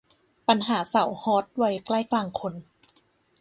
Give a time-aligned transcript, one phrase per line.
[0.47, 2.53] ปัญหาสาวฮอต วัยใกล้กลางคน